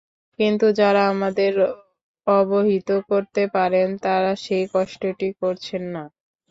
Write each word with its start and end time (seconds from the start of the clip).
কিন্তু 0.39 0.65
যাঁরা 0.79 1.03
আমাদের 1.13 1.53
অবহিত 2.27 2.89
করতে 3.09 3.43
পারেন, 3.55 3.87
তাঁরা 4.03 4.31
সেই 4.43 4.65
কষ্টটি 4.73 5.29
করছেন 5.41 5.83
না। 5.93 6.03